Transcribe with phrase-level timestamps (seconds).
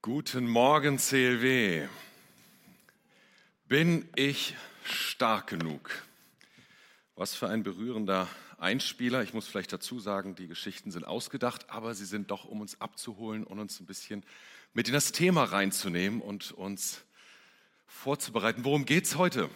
[0.00, 1.88] Guten Morgen, CLW.
[3.66, 5.90] Bin ich stark genug?
[7.16, 9.24] Was für ein berührender Einspieler.
[9.24, 12.80] Ich muss vielleicht dazu sagen, die Geschichten sind ausgedacht, aber sie sind doch, um uns
[12.80, 14.24] abzuholen und uns ein bisschen
[14.72, 17.02] mit in das Thema reinzunehmen und uns
[17.88, 18.64] vorzubereiten.
[18.64, 19.50] Worum geht es heute?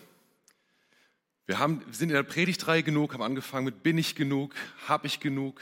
[1.46, 4.56] Wir, haben, wir sind in der Predigtreihe genug, haben angefangen mit Bin ich genug?
[4.88, 5.60] Habe ich genug?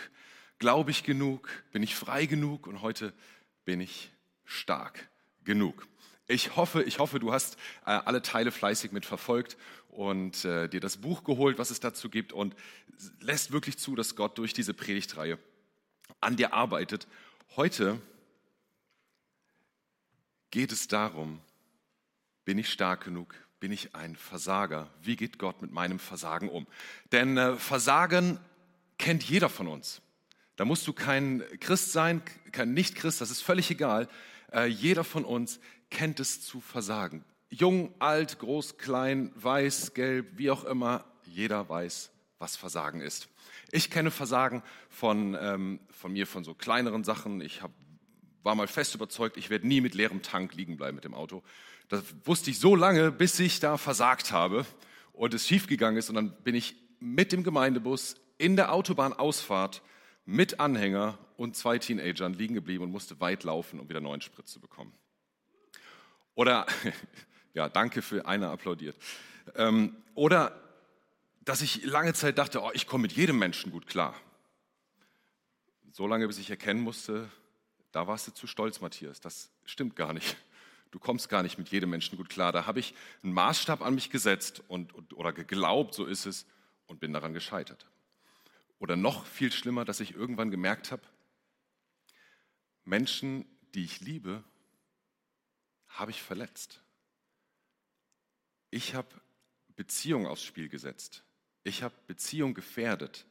[0.59, 1.51] Glaube ich genug?
[1.71, 2.67] Bin ich frei genug?
[2.67, 3.13] Und heute
[3.67, 4.11] bin ich
[4.51, 5.09] stark
[5.45, 5.87] genug.
[6.27, 7.57] Ich hoffe, ich hoffe, du hast
[7.87, 9.57] äh, alle Teile fleißig mit verfolgt
[9.89, 12.55] und äh, dir das Buch geholt, was es dazu gibt und
[13.21, 15.39] lässt wirklich zu, dass Gott durch diese Predigtreihe
[16.21, 17.07] an dir arbeitet.
[17.57, 18.01] Heute
[20.51, 21.41] geht es darum,
[22.45, 23.35] bin ich stark genug?
[23.61, 24.91] Bin ich ein Versager?
[25.03, 26.67] Wie geht Gott mit meinem Versagen um?
[27.13, 28.39] Denn äh, Versagen
[28.99, 30.01] kennt jeder von uns.
[30.57, 34.09] Da musst du kein Christ sein, kein Nicht-Christ, das ist völlig egal.
[34.53, 37.25] Äh, jeder von uns kennt es zu versagen.
[37.49, 43.29] Jung, alt, groß, klein, weiß, gelb, wie auch immer, jeder weiß, was Versagen ist.
[43.73, 47.41] Ich kenne Versagen von, ähm, von mir, von so kleineren Sachen.
[47.41, 47.73] Ich hab,
[48.43, 51.43] war mal fest überzeugt, ich werde nie mit leerem Tank liegen bleiben mit dem Auto.
[51.89, 54.65] Das wusste ich so lange, bis ich da versagt habe
[55.13, 56.09] und es schiefgegangen ist.
[56.09, 59.83] Und dann bin ich mit dem Gemeindebus in der Autobahnausfahrt
[60.25, 64.49] mit Anhänger und zwei Teenagern liegen geblieben und musste weit laufen, um wieder neuen Sprit
[64.49, 64.93] zu bekommen.
[66.35, 66.67] Oder,
[67.55, 68.97] ja, danke für einer applaudiert.
[69.57, 70.61] Ähm, oder,
[71.41, 74.15] dass ich lange Zeit dachte, oh, ich komme mit jedem Menschen gut klar.
[75.93, 77.29] So lange, bis ich erkennen musste,
[77.93, 79.21] da warst du zu stolz, Matthias.
[79.21, 80.37] Das stimmt gar nicht.
[80.91, 82.53] Du kommst gar nicht mit jedem Menschen gut klar.
[82.53, 86.47] Da habe ich einen Maßstab an mich gesetzt und, und, oder geglaubt, so ist es,
[86.87, 87.87] und bin daran gescheitert.
[88.81, 91.03] Oder noch viel schlimmer, dass ich irgendwann gemerkt habe,
[92.85, 94.43] Menschen, die ich liebe,
[95.87, 96.83] habe ich verletzt.
[98.71, 99.09] Ich habe
[99.77, 101.23] Beziehung aufs Spiel gesetzt.
[101.63, 103.27] Ich habe Beziehung gefährdet,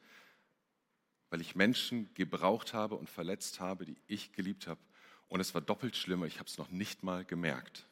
[1.32, 4.80] weil ich Menschen gebraucht habe und verletzt habe, die ich geliebt habe.
[5.28, 7.88] Und es war doppelt schlimmer, ich habe es noch nicht mal gemerkt.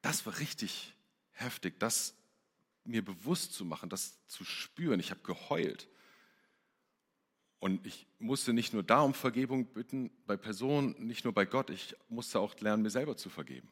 [0.00, 0.94] Das war richtig
[1.32, 2.14] heftig, das
[2.84, 5.00] mir bewusst zu machen, das zu spüren.
[5.00, 5.86] Ich habe geheult.
[7.60, 11.70] Und ich musste nicht nur da um Vergebung bitten, bei Personen, nicht nur bei Gott,
[11.70, 13.68] ich musste auch lernen, mir selber zu vergeben.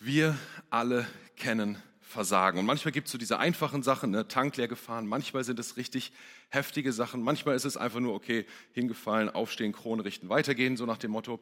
[0.00, 0.36] Wir
[0.68, 1.06] alle
[1.36, 2.58] kennen Versagen.
[2.58, 4.26] Und manchmal gibt es so diese einfachen Sachen, ne?
[4.26, 6.12] Tank leer gefahren, manchmal sind es richtig
[6.50, 10.98] heftige Sachen, manchmal ist es einfach nur, okay, hingefallen, aufstehen, Krone richten, weitergehen, so nach
[10.98, 11.40] dem Motto.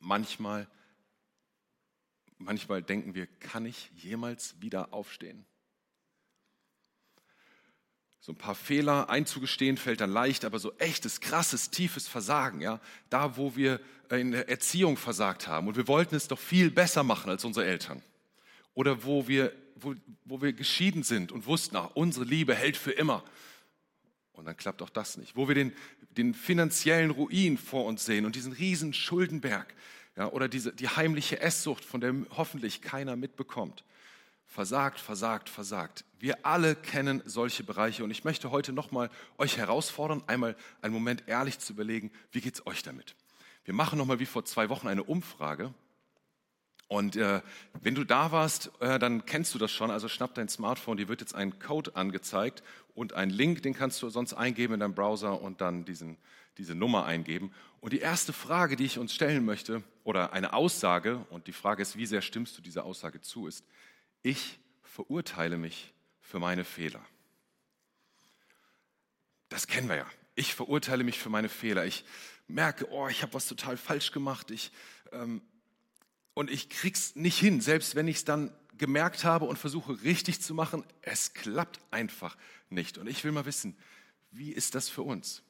[0.00, 0.66] Manchmal,
[2.38, 5.44] manchmal denken wir, kann ich jemals wieder aufstehen?
[8.24, 12.80] So ein paar Fehler einzugestehen fällt dann leicht, aber so echtes, krasses, tiefes Versagen, ja,
[13.10, 17.02] da wo wir in der Erziehung versagt haben und wir wollten es doch viel besser
[17.02, 18.00] machen als unsere Eltern.
[18.72, 22.92] Oder wo wir, wo, wo wir geschieden sind und wussten, ach, unsere Liebe hält für
[22.92, 23.22] immer.
[24.32, 25.36] Und dann klappt auch das nicht.
[25.36, 25.74] Wo wir den,
[26.16, 29.74] den finanziellen Ruin vor uns sehen und diesen riesen Schuldenberg,
[30.16, 33.84] ja, oder diese, die heimliche Esssucht, von der hoffentlich keiner mitbekommt
[34.46, 36.04] versagt, versagt, versagt.
[36.18, 41.24] Wir alle kennen solche Bereiche und ich möchte heute nochmal euch herausfordern, einmal einen Moment
[41.26, 43.16] ehrlich zu überlegen, wie geht es euch damit?
[43.64, 45.74] Wir machen nochmal wie vor zwei Wochen eine Umfrage
[46.88, 47.40] und äh,
[47.82, 49.90] wenn du da warst, äh, dann kennst du das schon.
[49.90, 52.62] Also schnapp dein Smartphone, dir wird jetzt ein Code angezeigt
[52.94, 56.18] und ein Link, den kannst du sonst eingeben in deinem Browser und dann diesen,
[56.58, 57.52] diese Nummer eingeben.
[57.80, 61.82] Und die erste Frage, die ich uns stellen möchte, oder eine Aussage, und die Frage
[61.82, 63.64] ist, wie sehr stimmst du dieser Aussage zu, ist,
[64.24, 67.04] ich verurteile mich für meine Fehler.
[69.50, 70.06] Das kennen wir ja.
[70.34, 71.84] Ich verurteile mich für meine Fehler.
[71.84, 72.04] Ich
[72.48, 74.50] merke, oh, ich habe was total falsch gemacht.
[74.50, 74.72] Ich,
[75.12, 75.42] ähm,
[76.32, 80.40] und ich krieg's nicht hin, selbst wenn ich es dann gemerkt habe und versuche richtig
[80.40, 80.84] zu machen.
[81.02, 82.36] Es klappt einfach
[82.70, 82.96] nicht.
[82.96, 83.76] Und ich will mal wissen,
[84.30, 85.42] wie ist das für uns?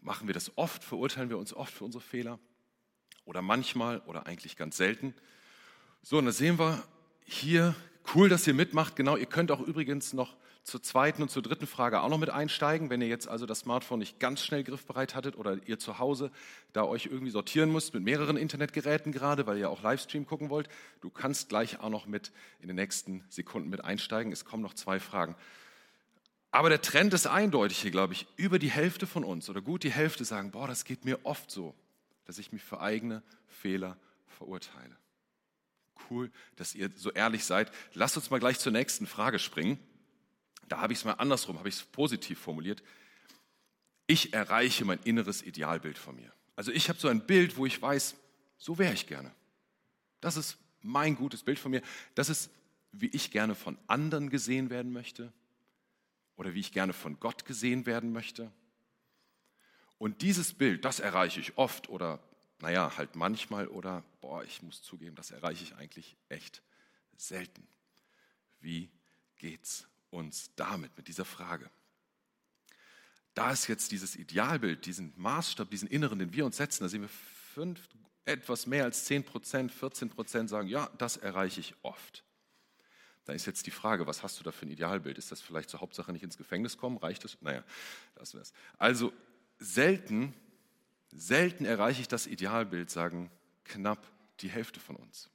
[0.00, 0.84] Machen wir das oft?
[0.84, 2.38] Verurteilen wir uns oft für unsere Fehler?
[3.24, 5.14] Oder manchmal oder eigentlich ganz selten?
[6.02, 6.86] So, und da sehen wir,
[7.28, 7.74] hier,
[8.14, 8.96] cool, dass ihr mitmacht.
[8.96, 12.30] Genau, ihr könnt auch übrigens noch zur zweiten und zur dritten Frage auch noch mit
[12.30, 15.98] einsteigen, wenn ihr jetzt also das Smartphone nicht ganz schnell griffbereit hattet oder ihr zu
[15.98, 16.30] Hause
[16.72, 20.68] da euch irgendwie sortieren müsst mit mehreren Internetgeräten gerade, weil ihr auch Livestream gucken wollt.
[21.00, 24.32] Du kannst gleich auch noch mit in den nächsten Sekunden mit einsteigen.
[24.32, 25.34] Es kommen noch zwei Fragen.
[26.50, 28.26] Aber der Trend ist eindeutig hier, glaube ich.
[28.36, 31.50] Über die Hälfte von uns oder gut die Hälfte sagen, boah, das geht mir oft
[31.50, 31.74] so,
[32.24, 33.98] dass ich mich für eigene Fehler
[34.38, 34.96] verurteile
[36.10, 37.70] cool, dass ihr so ehrlich seid.
[37.94, 39.78] Lasst uns mal gleich zur nächsten Frage springen.
[40.68, 42.82] Da habe ich es mal andersrum, habe ich es positiv formuliert.
[44.06, 46.32] Ich erreiche mein inneres Idealbild von mir.
[46.56, 48.16] Also ich habe so ein Bild, wo ich weiß,
[48.56, 49.32] so wäre ich gerne.
[50.20, 51.82] Das ist mein gutes Bild von mir.
[52.14, 52.50] Das ist,
[52.92, 55.32] wie ich gerne von anderen gesehen werden möchte
[56.36, 58.50] oder wie ich gerne von Gott gesehen werden möchte.
[59.98, 62.20] Und dieses Bild, das erreiche ich oft oder,
[62.60, 66.62] naja, halt manchmal oder, boah, ich muss zugeben, das erreiche ich eigentlich echt
[67.16, 67.66] selten.
[68.60, 68.90] Wie
[69.36, 71.70] geht's uns damit, mit dieser Frage?
[73.32, 77.00] Da ist jetzt dieses Idealbild, diesen Maßstab, diesen Inneren, den wir uns setzen, da sehen
[77.00, 77.80] wir fünf,
[78.26, 82.22] etwas mehr als 10 Prozent, 14 Prozent sagen, ja, das erreiche ich oft.
[83.24, 85.16] Da ist jetzt die Frage, was hast du da für ein Idealbild?
[85.16, 86.98] Ist das vielleicht zur Hauptsache nicht ins Gefängnis kommen?
[86.98, 87.40] Reicht das?
[87.40, 87.64] Naja,
[88.14, 88.52] das wär's.
[88.76, 89.10] Also
[89.58, 90.34] selten,
[91.12, 93.30] selten erreiche ich das Idealbild, sagen
[93.64, 95.30] knapp die Hälfte von uns.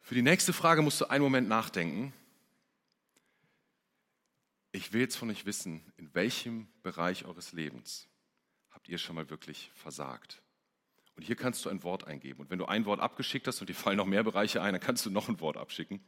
[0.00, 2.12] Für die nächste Frage musst du einen Moment nachdenken.
[4.72, 8.08] Ich will jetzt von euch wissen, in welchem Bereich eures Lebens
[8.70, 10.42] habt ihr schon mal wirklich versagt?
[11.16, 12.40] Und hier kannst du ein Wort eingeben.
[12.40, 14.80] Und wenn du ein Wort abgeschickt hast und dir fallen noch mehr Bereiche ein, dann
[14.80, 16.00] kannst du noch ein Wort abschicken.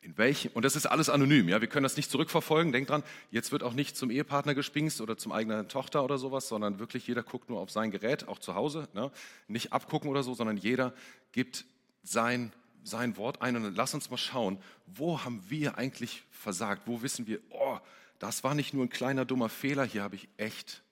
[0.00, 2.72] In welchem, und das ist alles anonym, ja, wir können das nicht zurückverfolgen.
[2.72, 6.48] Denk dran, jetzt wird auch nicht zum Ehepartner gespingst oder zum eigenen Tochter oder sowas,
[6.48, 8.88] sondern wirklich jeder guckt nur auf sein Gerät, auch zu Hause.
[8.94, 9.10] Ne?
[9.48, 10.94] Nicht abgucken oder so, sondern jeder
[11.32, 11.64] gibt
[12.02, 12.52] sein
[12.84, 16.82] sein Wort ein und lass uns mal schauen, wo haben wir eigentlich versagt?
[16.86, 17.78] Wo wissen wir, oh,
[18.18, 20.82] das war nicht nur ein kleiner dummer Fehler, hier habe ich echt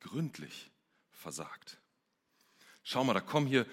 [0.00, 0.70] gründlich
[1.10, 1.78] versagt.
[2.82, 3.66] Schau mal, da kommen hier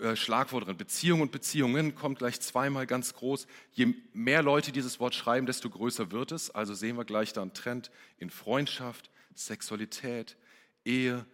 [0.00, 0.76] äh, Schlagworte drin.
[0.76, 3.46] Beziehung und Beziehungen kommt gleich zweimal ganz groß.
[3.72, 6.50] Je mehr Leute dieses Wort schreiben, desto größer wird es.
[6.50, 10.36] Also sehen wir gleich da einen Trend in Freundschaft, Sexualität,
[10.84, 11.26] Ehe,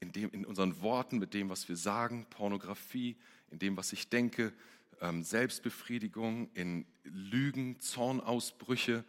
[0.00, 3.16] in, dem, in unseren Worten, mit dem, was wir sagen, Pornografie,
[3.50, 4.52] in dem, was ich denke,
[5.00, 9.04] ähm, Selbstbefriedigung, in Lügen, Zornausbrüche,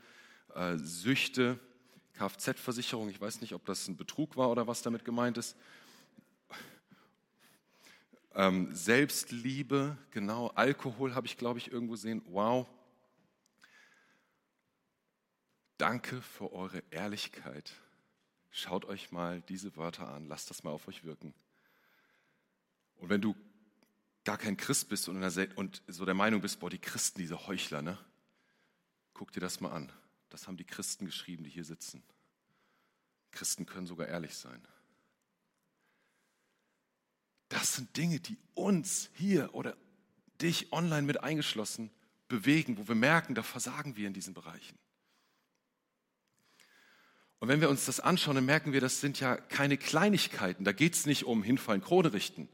[0.56, 1.60] äh, Süchte,
[2.14, 3.10] Kfz-Versicherung.
[3.10, 5.56] Ich weiß nicht, ob das ein Betrug war oder was damit gemeint ist.
[8.40, 10.48] Ähm, Selbstliebe, genau.
[10.56, 12.22] Alkohol habe ich, glaube ich, irgendwo gesehen.
[12.28, 12.70] Wow.
[15.78, 17.74] Danke für eure Ehrlichkeit.
[18.50, 20.30] Schaut euch mal diese Wörter an.
[20.30, 21.34] Lasst das mal auf euch wirken.
[22.96, 23.36] Und wenn du
[24.24, 25.22] gar kein Christ bist und,
[25.58, 27.98] und so der Meinung bist, boah, die Christen, diese Heuchler, ne?
[29.14, 29.92] Guck dir das mal an.
[30.30, 32.02] Das haben die Christen geschrieben, die hier sitzen.
[33.32, 34.66] Christen können sogar ehrlich sein.
[37.50, 39.76] Das sind Dinge, die uns hier oder
[40.42, 41.90] dich online mit eingeschlossen
[42.28, 44.78] bewegen, wo wir merken, da versagen wir in diesen Bereichen.
[47.40, 50.66] Und wenn wir uns das anschauen, dann merken wir, das sind ja keine Kleinigkeiten.
[50.66, 52.50] Da geht es nicht um hinfallen, Krone richten.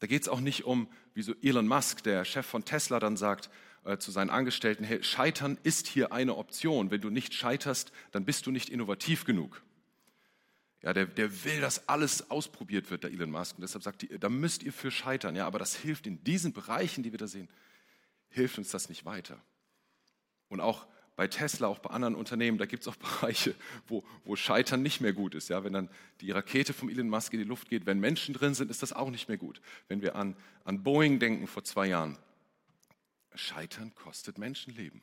[0.00, 3.16] Da geht es auch nicht um, wie so Elon Musk, der Chef von Tesla, dann
[3.16, 3.50] sagt
[3.84, 6.90] äh, zu seinen Angestellten, hey, Scheitern ist hier eine Option.
[6.90, 9.62] Wenn du nicht scheiterst, dann bist du nicht innovativ genug.
[10.82, 13.56] Ja, der, der will, dass alles ausprobiert wird, der Elon Musk.
[13.56, 15.36] Und deshalb sagt die, da müsst ihr für scheitern.
[15.36, 17.48] Ja, aber das hilft in diesen Bereichen, die wir da sehen,
[18.30, 19.40] hilft uns das nicht weiter.
[20.48, 23.54] Und auch bei Tesla, auch bei anderen Unternehmen, da gibt es auch Bereiche,
[23.86, 25.48] wo, wo Scheitern nicht mehr gut ist.
[25.48, 25.88] Ja, wenn dann
[26.20, 28.92] die Rakete vom Elon Musk in die Luft geht, wenn Menschen drin sind, ist das
[28.92, 29.60] auch nicht mehr gut.
[29.86, 32.18] Wenn wir an, an Boeing denken vor zwei Jahren,
[33.34, 35.00] Scheitern kostet Menschenleben.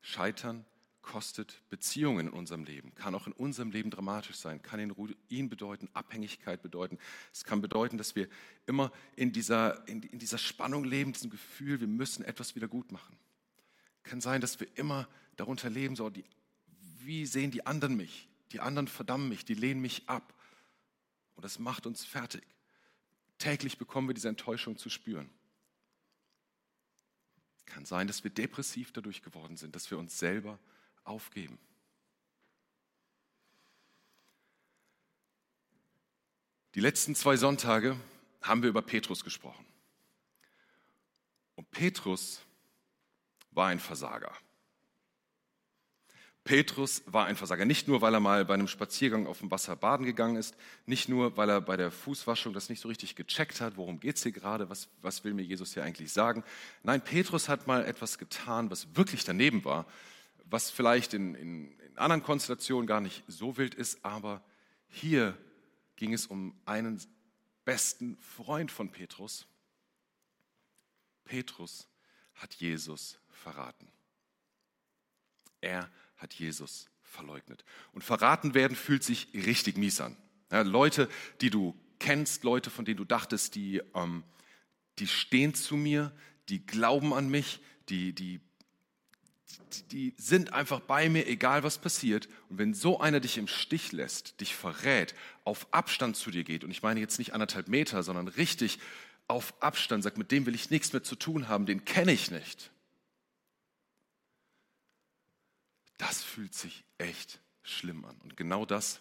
[0.00, 0.64] Scheitern
[1.06, 5.48] kostet Beziehungen in unserem Leben, kann auch in unserem Leben dramatisch sein, kann in Ruin
[5.48, 6.98] bedeuten, Abhängigkeit bedeuten.
[7.32, 8.28] Es kann bedeuten, dass wir
[8.66, 12.90] immer in dieser, in, in dieser Spannung leben, diesem Gefühl, wir müssen etwas wieder gut
[12.90, 13.16] machen.
[14.02, 16.24] Kann sein, dass wir immer darunter leben, so, die,
[16.98, 18.28] wie sehen die anderen mich?
[18.50, 20.34] Die anderen verdammen mich, die lehnen mich ab.
[21.36, 22.42] Und das macht uns fertig.
[23.38, 25.30] Täglich bekommen wir diese Enttäuschung zu spüren.
[27.64, 30.58] Kann sein, dass wir depressiv dadurch geworden sind, dass wir uns selber
[31.06, 31.58] aufgeben.
[36.74, 37.96] Die letzten zwei Sonntage
[38.42, 39.64] haben wir über Petrus gesprochen.
[41.54, 42.42] Und Petrus
[43.50, 44.32] war ein Versager.
[46.44, 49.74] Petrus war ein Versager, nicht nur, weil er mal bei einem Spaziergang auf dem Wasser
[49.74, 53.60] baden gegangen ist, nicht nur, weil er bei der Fußwaschung das nicht so richtig gecheckt
[53.60, 56.44] hat, worum geht es hier gerade, was, was will mir Jesus hier eigentlich sagen.
[56.84, 59.86] Nein, Petrus hat mal etwas getan, was wirklich daneben war,
[60.48, 64.42] was vielleicht in, in, in anderen Konstellationen gar nicht so wild ist, aber
[64.88, 65.36] hier
[65.96, 67.00] ging es um einen
[67.64, 69.46] besten Freund von Petrus.
[71.24, 71.88] Petrus
[72.34, 73.90] hat Jesus verraten.
[75.60, 77.64] Er hat Jesus verleugnet.
[77.92, 80.16] Und verraten werden fühlt sich richtig mies an.
[80.50, 81.08] Ja, Leute,
[81.40, 84.22] die du kennst, Leute, von denen du dachtest, die, ähm,
[84.98, 86.12] die stehen zu mir,
[86.48, 88.40] die glauben an mich, die, die
[89.90, 92.28] die sind einfach bei mir, egal was passiert.
[92.48, 96.64] Und wenn so einer dich im Stich lässt, dich verrät, auf Abstand zu dir geht,
[96.64, 98.78] und ich meine jetzt nicht anderthalb Meter, sondern richtig
[99.28, 102.30] auf Abstand sagt, mit dem will ich nichts mehr zu tun haben, den kenne ich
[102.30, 102.70] nicht.
[105.98, 108.16] Das fühlt sich echt schlimm an.
[108.22, 109.00] Und genau das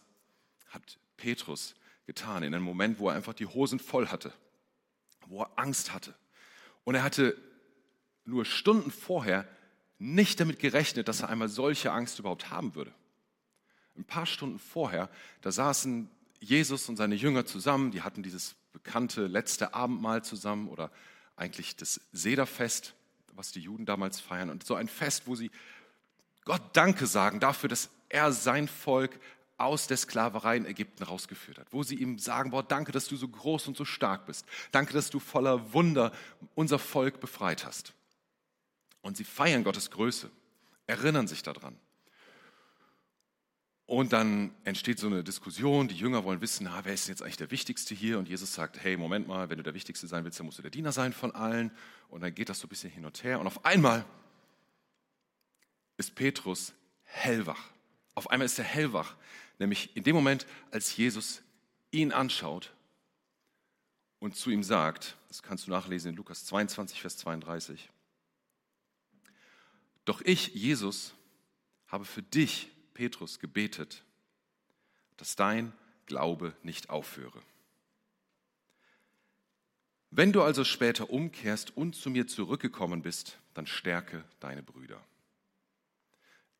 [0.69, 1.75] hat Petrus
[2.05, 4.33] getan, in einem Moment, wo er einfach die Hosen voll hatte,
[5.27, 6.15] wo er Angst hatte.
[6.83, 7.37] Und er hatte
[8.25, 9.47] nur Stunden vorher
[9.97, 12.93] nicht damit gerechnet, dass er einmal solche Angst überhaupt haben würde.
[13.97, 15.09] Ein paar Stunden vorher,
[15.41, 16.09] da saßen
[16.39, 20.91] Jesus und seine Jünger zusammen, die hatten dieses bekannte letzte Abendmahl zusammen oder
[21.37, 22.93] eigentlich das Sederfest,
[23.33, 24.49] was die Juden damals feiern.
[24.49, 25.49] Und so ein Fest, wo sie
[26.43, 29.19] Gott Danke sagen dafür, dass er sein Volk
[29.57, 33.15] aus der Sklaverei in Ägypten rausgeführt hat, wo sie ihm sagen, boah, danke, dass du
[33.15, 34.45] so groß und so stark bist.
[34.71, 36.11] Danke, dass du voller Wunder
[36.55, 37.93] unser Volk befreit hast.
[39.05, 40.31] Und sie feiern Gottes Größe,
[40.87, 41.77] erinnern sich daran.
[43.85, 47.21] Und dann entsteht so eine Diskussion, die Jünger wollen wissen, na, wer ist denn jetzt
[47.21, 48.17] eigentlich der Wichtigste hier?
[48.17, 50.63] Und Jesus sagt, hey, Moment mal, wenn du der Wichtigste sein willst, dann musst du
[50.63, 51.71] der Diener sein von allen.
[52.09, 53.39] Und dann geht das so ein bisschen hin und her.
[53.39, 54.03] Und auf einmal
[55.97, 57.61] ist Petrus hellwach.
[58.15, 59.13] Auf einmal ist er hellwach,
[59.59, 61.43] nämlich in dem Moment, als Jesus
[61.91, 62.73] ihn anschaut
[64.17, 67.91] und zu ihm sagt, das kannst du nachlesen in Lukas 22, Vers 32,
[70.05, 71.13] doch ich, Jesus,
[71.87, 74.03] habe für dich, Petrus, gebetet,
[75.17, 75.73] dass dein
[76.05, 77.41] Glaube nicht aufhöre.
[80.11, 85.03] Wenn du also später umkehrst und zu mir zurückgekommen bist, dann stärke deine Brüder.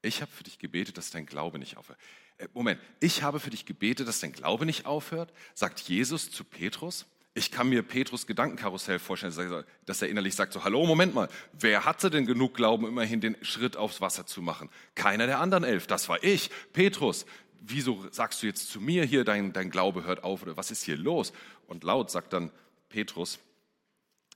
[0.02, 2.00] Ich habe für dich gebetet, dass dein Glaube nicht aufhört.
[2.38, 6.44] Äh, Moment, ich habe für dich gebetet, dass dein Glaube nicht aufhört, sagt Jesus zu
[6.44, 7.06] Petrus.
[7.38, 11.84] Ich kann mir Petrus Gedankenkarussell vorstellen, dass er innerlich sagt so, hallo, Moment mal, wer
[11.84, 14.70] hatte denn genug Glauben, immerhin den Schritt aufs Wasser zu machen?
[14.96, 17.26] Keiner der anderen elf, das war ich, Petrus.
[17.60, 20.84] Wieso sagst du jetzt zu mir hier, dein, dein Glaube hört auf oder was ist
[20.84, 21.34] hier los?
[21.68, 22.52] Und laut sagt dann
[22.88, 23.38] Petrus,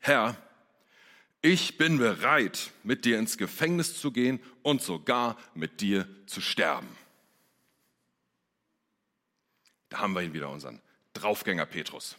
[0.02, 0.36] Herr,
[1.42, 6.90] ich bin bereit, mit dir ins Gefängnis zu gehen und sogar mit dir zu sterben.
[9.88, 10.82] Da haben wir ihn wieder, unseren
[11.14, 12.18] Draufgänger Petrus.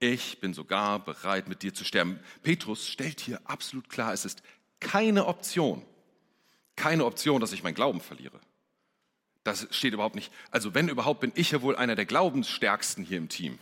[0.00, 2.20] Ich bin sogar bereit, mit dir zu sterben.
[2.42, 4.42] Petrus stellt hier absolut klar, es ist
[4.78, 5.84] keine Option,
[6.76, 8.40] keine Option, dass ich meinen Glauben verliere.
[9.42, 10.32] Das steht überhaupt nicht.
[10.50, 13.58] Also wenn überhaupt, bin ich ja wohl einer der Glaubensstärksten hier im Team.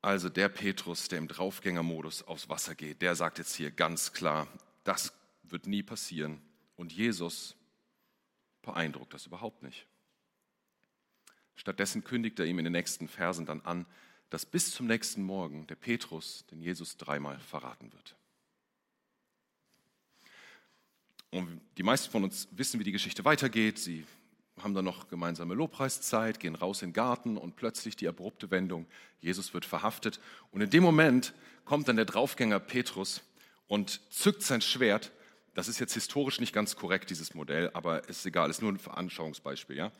[0.00, 4.46] Also der Petrus, der im Draufgängermodus aufs Wasser geht, der sagt jetzt hier ganz klar,
[4.84, 6.40] das wird nie passieren.
[6.76, 7.56] Und Jesus
[8.62, 9.86] beeindruckt das überhaupt nicht.
[11.60, 13.84] Stattdessen kündigt er ihm in den nächsten Versen dann an,
[14.30, 18.16] dass bis zum nächsten Morgen der Petrus den Jesus dreimal verraten wird.
[21.28, 23.78] Und die meisten von uns wissen, wie die Geschichte weitergeht.
[23.78, 24.06] Sie
[24.62, 28.86] haben dann noch gemeinsame Lobpreiszeit, gehen raus in den Garten und plötzlich die abrupte Wendung,
[29.20, 30.18] Jesus wird verhaftet.
[30.52, 31.34] Und in dem Moment
[31.66, 33.20] kommt dann der Draufgänger Petrus
[33.68, 35.12] und zückt sein Schwert.
[35.52, 38.78] Das ist jetzt historisch nicht ganz korrekt, dieses Modell, aber ist egal, ist nur ein
[38.78, 39.76] Veranschauungsbeispiel.
[39.76, 39.92] Ja?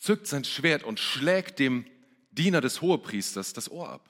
[0.00, 1.86] Zückt sein Schwert und schlägt dem
[2.32, 4.08] Diener des Hohepriesters das Ohr ab.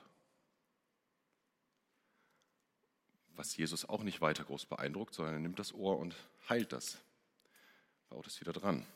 [3.34, 6.14] Was Jesus auch nicht weiter groß beeindruckt, sondern er nimmt das Ohr und
[6.48, 6.98] heilt das,
[8.08, 8.86] baut es wieder dran.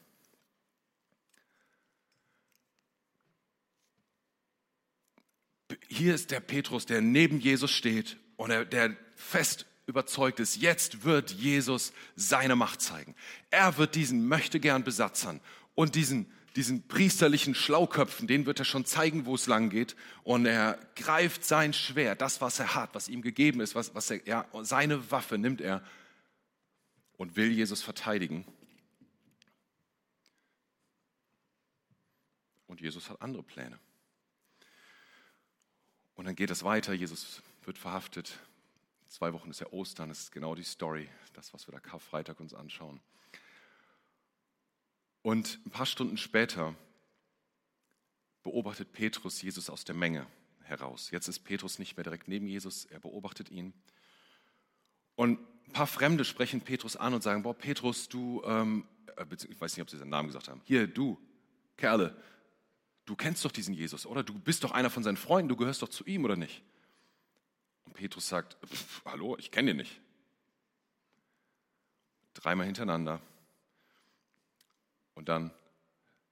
[5.89, 11.05] Hier ist der Petrus, der neben Jesus steht und der, der fest überzeugt ist, jetzt
[11.05, 13.15] wird Jesus seine Macht zeigen.
[13.51, 15.41] Er wird diesen möchtegern Besatzern
[15.75, 19.97] und diesen diesen priesterlichen Schlauköpfen, denen wird er schon zeigen, wo es lang geht.
[20.23, 24.11] Und er greift sein Schwert, das, was er hat, was ihm gegeben ist, was, was
[24.11, 25.83] er, ja, seine Waffe nimmt er
[27.17, 28.45] und will Jesus verteidigen.
[32.67, 33.79] Und Jesus hat andere Pläne.
[36.15, 36.93] Und dann geht es weiter.
[36.93, 38.39] Jesus wird verhaftet.
[39.09, 40.09] Zwei Wochen ist ja Ostern.
[40.09, 43.01] Das ist genau die Story, das, was wir da Karfreitag uns anschauen.
[45.25, 46.75] Und ein paar Stunden später
[48.43, 50.27] beobachtet Petrus Jesus aus der Menge
[50.65, 51.11] heraus.
[51.11, 53.73] Jetzt ist Petrus nicht mehr direkt neben Jesus, er beobachtet ihn.
[55.15, 59.59] Und ein paar Fremde sprechen Petrus an und sagen, boah, Petrus, du, ähm, äh, ich
[59.59, 61.19] weiß nicht, ob sie seinen Namen gesagt haben, hier, du,
[61.79, 62.15] Kerle,
[63.07, 64.23] du kennst doch diesen Jesus, oder?
[64.23, 66.63] Du bist doch einer von seinen Freunden, du gehörst doch zu ihm, oder nicht?
[67.87, 68.59] Und Petrus sagt,
[69.07, 70.03] hallo, ich kenne ihn nicht.
[72.35, 73.23] Dreimal hintereinander
[75.25, 75.55] und dann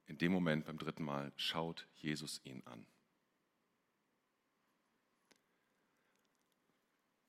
[0.05, 2.85] in dem Moment beim dritten Mal schaut Jesus ihn an.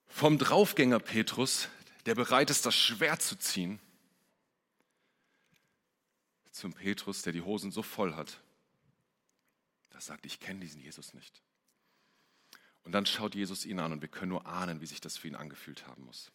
[0.06, 1.70] Vom Draufgänger Petrus,
[2.04, 3.80] der bereit ist, das Schwert zu ziehen,
[6.50, 8.42] zum Petrus, der die Hosen so voll hat,
[9.88, 11.40] das sagt, ich kenne diesen Jesus nicht.
[12.82, 15.28] Und dann schaut Jesus ihn an und wir können nur ahnen, wie sich das für
[15.28, 16.30] ihn angefühlt haben muss.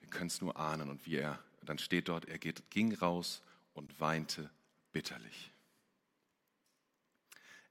[0.00, 3.42] Wir können es nur ahnen und wie er, dann steht dort, er geht, ging raus
[3.76, 4.50] und weinte
[4.92, 5.52] bitterlich.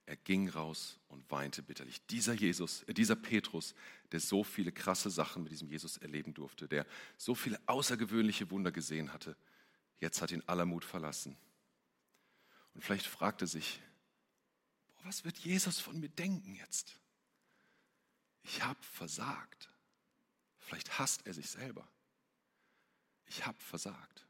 [0.05, 2.05] Er ging raus und weinte bitterlich.
[2.05, 3.73] Dieser Jesus, äh, dieser Petrus,
[4.11, 6.85] der so viele krasse Sachen mit diesem Jesus erleben durfte, der
[7.17, 9.35] so viele außergewöhnliche Wunder gesehen hatte,
[9.97, 11.35] jetzt hat ihn aller Mut verlassen.
[12.75, 13.81] Und vielleicht fragt er sich,
[14.87, 16.99] boah, was wird Jesus von mir denken jetzt?
[18.43, 19.69] Ich habe versagt.
[20.59, 21.87] Vielleicht hasst er sich selber.
[23.25, 24.24] Ich habe versagt.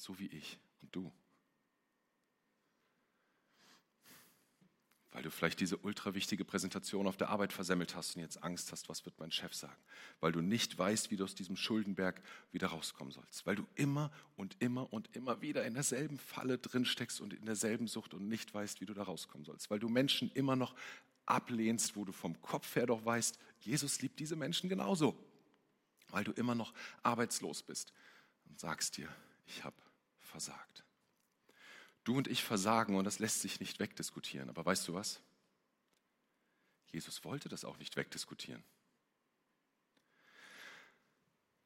[0.00, 1.12] So wie ich und du.
[5.12, 8.70] Weil du vielleicht diese ultra wichtige Präsentation auf der Arbeit versemmelt hast und jetzt Angst
[8.72, 9.76] hast, was wird mein Chef sagen.
[10.20, 13.44] Weil du nicht weißt, wie du aus diesem Schuldenberg wieder rauskommen sollst.
[13.44, 17.44] Weil du immer und immer und immer wieder in derselben Falle drin steckst und in
[17.44, 19.68] derselben Sucht und nicht weißt, wie du da rauskommen sollst.
[19.68, 20.74] Weil du Menschen immer noch
[21.26, 25.14] ablehnst, wo du vom Kopf her doch weißt, Jesus liebt diese Menschen genauso.
[26.08, 27.92] Weil du immer noch arbeitslos bist
[28.48, 29.08] und sagst dir,
[29.46, 29.76] ich habe
[30.30, 30.84] versagt.
[32.04, 34.48] Du und ich versagen und das lässt sich nicht wegdiskutieren.
[34.48, 35.20] Aber weißt du was?
[36.92, 38.64] Jesus wollte das auch nicht wegdiskutieren.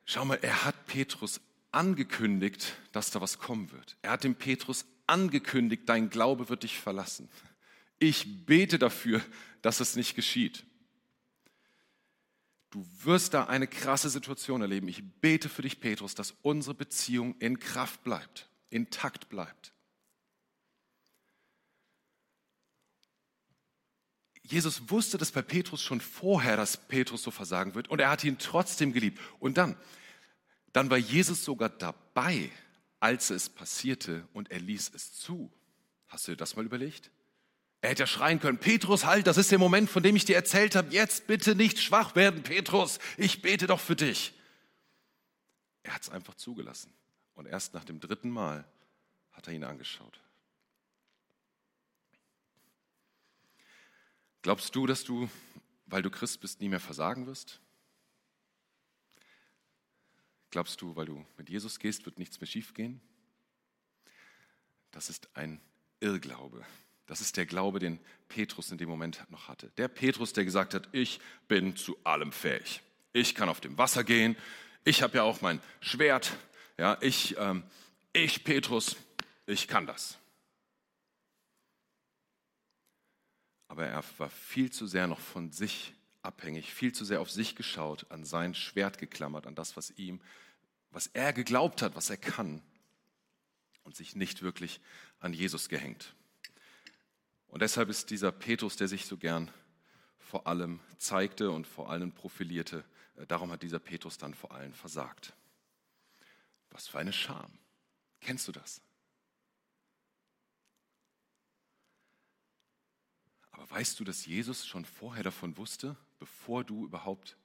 [0.04, 1.40] Schau mal, er hat Petrus
[1.70, 3.96] angekündigt, dass da was kommen wird.
[4.02, 7.28] Er hat dem Petrus angekündigt, dein Glaube wird dich verlassen.
[7.98, 9.22] Ich bete dafür,
[9.62, 10.64] dass es nicht geschieht.
[12.70, 14.88] Du wirst da eine krasse Situation erleben.
[14.88, 19.72] Ich bete für dich, Petrus, dass unsere Beziehung in Kraft bleibt, intakt bleibt.
[24.42, 28.24] Jesus wusste das bei Petrus schon vorher, dass Petrus so versagen wird und er hat
[28.24, 29.18] ihn trotzdem geliebt.
[29.38, 29.76] Und dann,
[30.72, 32.50] dann war Jesus sogar dabei,
[33.00, 35.50] als es passierte und er ließ es zu.
[36.08, 37.10] Hast du dir das mal überlegt?
[37.80, 40.36] Er hätte ja schreien können, Petrus, halt, das ist der Moment, von dem ich dir
[40.36, 40.92] erzählt habe.
[40.92, 42.98] Jetzt bitte nicht schwach werden, Petrus.
[43.16, 44.34] Ich bete doch für dich.
[45.82, 46.92] Er hat es einfach zugelassen.
[47.34, 48.64] Und erst nach dem dritten Mal
[49.34, 50.20] hat er ihn angeschaut.
[54.42, 55.28] Glaubst du, dass du,
[55.86, 57.60] weil du Christ bist, nie mehr versagen wirst?
[60.50, 63.00] Glaubst du, weil du mit Jesus gehst, wird nichts mehr schiefgehen?
[64.90, 65.60] Das ist ein
[66.00, 66.64] Irrglaube.
[67.06, 69.70] Das ist der Glaube, den Petrus in dem Moment noch hatte.
[69.76, 72.82] Der Petrus, der gesagt hat, ich bin zu allem fähig.
[73.12, 74.36] Ich kann auf dem Wasser gehen.
[74.84, 76.36] Ich habe ja auch mein Schwert.
[76.78, 77.62] Ja, ich, ähm,
[78.12, 78.96] ich Petrus,
[79.46, 80.18] ich kann das.
[83.74, 87.56] aber er war viel zu sehr noch von sich abhängig, viel zu sehr auf sich
[87.56, 90.20] geschaut, an sein Schwert geklammert, an das, was ihm,
[90.92, 92.62] was er geglaubt hat, was er kann
[93.82, 94.80] und sich nicht wirklich
[95.18, 96.14] an Jesus gehängt.
[97.48, 99.50] Und deshalb ist dieser Petrus, der sich so gern
[100.20, 102.84] vor allem zeigte und vor allem profilierte,
[103.16, 105.32] äh, darum hat dieser Petrus dann vor allem versagt.
[106.70, 107.58] Was für eine Scham.
[108.20, 108.80] Kennst du das?
[113.54, 117.36] Aber weißt du, dass Jesus schon vorher davon wusste, bevor du überhaupt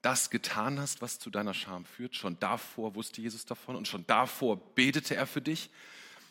[0.00, 2.16] das getan hast, was zu deiner Scham führt?
[2.16, 5.70] Schon davor wusste Jesus davon und schon davor betete er für dich.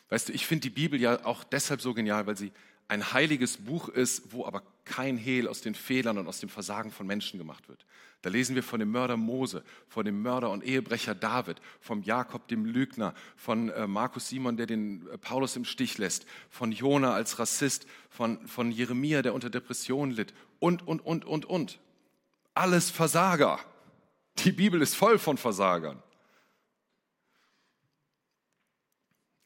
[0.10, 2.52] Weißt du, ich finde die Bibel ja auch deshalb so genial, weil sie
[2.88, 6.92] ein heiliges Buch ist, wo aber kein Hehl aus den Fehlern und aus dem Versagen
[6.92, 7.86] von Menschen gemacht wird.
[8.22, 12.48] Da lesen wir von dem Mörder Mose, von dem Mörder und Ehebrecher David, vom Jakob
[12.48, 17.14] dem Lügner, von äh, Markus Simon, der den äh, Paulus im Stich lässt, von Jona
[17.14, 21.80] als Rassist, von, von Jeremia, der unter Depressionen litt und, und, und, und, und.
[22.54, 23.60] Alles Versager.
[24.40, 26.02] Die Bibel ist voll von Versagern.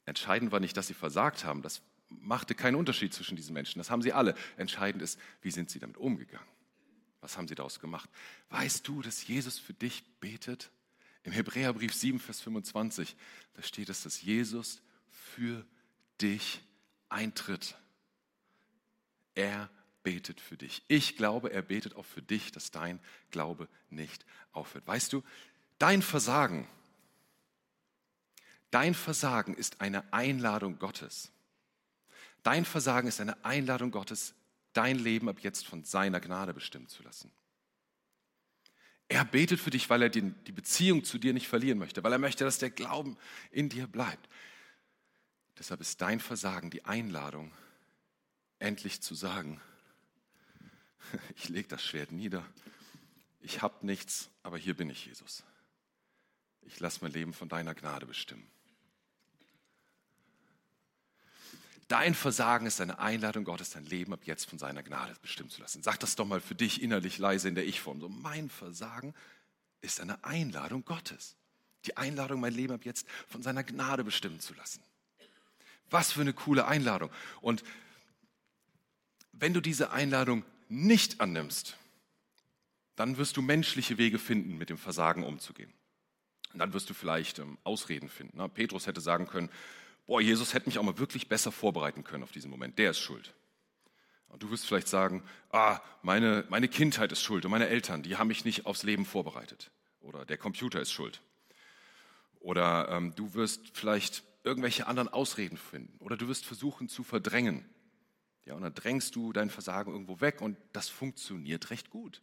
[0.06, 1.62] Entscheidend war nicht, dass sie versagt haben.
[1.62, 1.82] Das
[2.20, 3.80] machte keinen Unterschied zwischen diesen Menschen.
[3.80, 4.36] Das haben sie alle.
[4.58, 6.48] Entscheidend ist, wie sind sie damit umgegangen?
[7.22, 8.10] Was haben sie daraus gemacht?
[8.50, 10.72] Weißt du, dass Jesus für dich betet?
[11.24, 13.16] Im Hebräerbrief 7, Vers 25,
[13.54, 15.66] da steht es, dass Jesus für
[16.20, 16.62] dich
[17.10, 17.76] eintritt.
[19.36, 19.70] Er
[20.04, 20.84] betet für dich.
[20.88, 24.88] Ich glaube, er betet auch für dich, dass dein Glaube nicht aufhört.
[24.88, 25.24] Weißt du,
[25.78, 26.68] dein Versagen,
[28.72, 31.32] dein Versagen ist eine Einladung Gottes.
[32.44, 34.34] Dein Versagen ist eine Einladung Gottes,
[34.74, 37.32] dein Leben ab jetzt von seiner Gnade bestimmen zu lassen.
[39.08, 42.20] Er betet für dich, weil er die Beziehung zu dir nicht verlieren möchte, weil er
[42.20, 43.18] möchte, dass der Glauben
[43.52, 44.30] in dir bleibt.
[45.60, 47.52] Deshalb ist dein Versagen die Einladung,
[48.60, 49.60] endlich zu sagen,
[51.36, 52.46] ich lege das Schwert nieder
[53.42, 55.44] ich habe nichts, aber hier bin ich, Jesus.
[56.62, 58.48] Ich lasse mein Leben von deiner Gnade bestimmen.
[61.92, 65.60] Dein Versagen ist eine Einladung Gottes, dein Leben ab jetzt von seiner Gnade bestimmen zu
[65.60, 65.84] lassen.
[65.84, 68.00] Sag das doch mal für dich innerlich leise in der Ich-Form.
[68.00, 69.14] So, mein Versagen
[69.82, 71.36] ist eine Einladung Gottes.
[71.84, 74.82] Die Einladung, mein Leben ab jetzt von seiner Gnade bestimmen zu lassen.
[75.90, 77.10] Was für eine coole Einladung.
[77.42, 77.62] Und
[79.34, 81.76] wenn du diese Einladung nicht annimmst,
[82.96, 85.74] dann wirst du menschliche Wege finden, mit dem Versagen umzugehen.
[86.54, 88.38] Und dann wirst du vielleicht ähm, Ausreden finden.
[88.38, 89.50] Na, Petrus hätte sagen können,
[90.06, 92.78] boah, Jesus hätte mich auch mal wirklich besser vorbereiten können auf diesen Moment.
[92.78, 93.34] Der ist schuld.
[94.28, 98.16] Und du wirst vielleicht sagen, ah, meine, meine Kindheit ist schuld und meine Eltern, die
[98.16, 99.72] haben mich nicht aufs Leben vorbereitet.
[100.00, 101.22] Oder der Computer ist schuld.
[102.40, 105.98] Oder ähm, du wirst vielleicht irgendwelche anderen Ausreden finden.
[106.00, 107.70] Oder du wirst versuchen zu verdrängen.
[108.46, 112.22] Ja, und dann drängst du dein Versagen irgendwo weg und das funktioniert recht gut.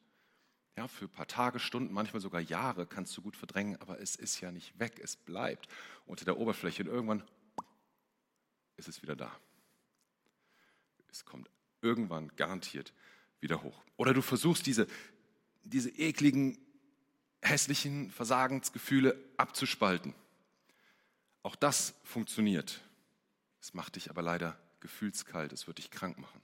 [0.77, 4.17] Ja, für ein paar Tage, Stunden, manchmal sogar Jahre kannst du gut verdrängen, aber es
[4.17, 5.69] ist ja nicht weg, es bleibt
[6.07, 7.23] unter der Oberfläche und irgendwann
[8.79, 9.31] ist es wieder da.
[11.11, 11.51] Es kommt
[11.83, 12.93] irgendwann garantiert
[13.41, 13.83] wieder hoch.
[13.97, 14.87] Oder du versuchst diese,
[15.64, 16.59] diese ekligen,
[17.43, 20.14] hässlichen Versagensgefühle abzuspalten.
[21.43, 22.81] Auch das funktioniert.
[23.61, 26.41] Es macht dich aber leider gefühlskalt, es wird dich krank machen.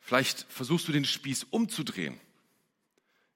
[0.00, 2.20] Vielleicht versuchst du den Spieß umzudrehen.